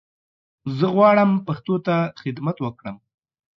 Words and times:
زه 0.77 0.85
غواړم 0.95 1.31
پښتو 1.47 1.75
ته 1.85 1.95
خدمت 2.21 2.57
وکړم 2.61 2.95